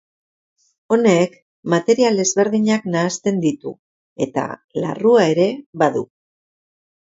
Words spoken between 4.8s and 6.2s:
larrua ere badu.